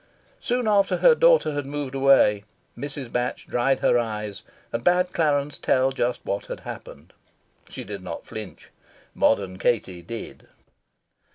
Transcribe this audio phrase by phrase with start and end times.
[0.39, 2.43] Soon after her daughter had moved away,
[2.75, 3.11] Mrs.
[3.11, 4.41] Batch dried her eyes,
[4.73, 7.13] and bade Clarence tell just what had happened.
[7.69, 8.71] She did not flinch.
[9.13, 10.47] Modern Katie did.